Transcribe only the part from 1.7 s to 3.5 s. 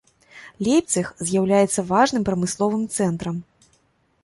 важным прамысловым цэнтрам.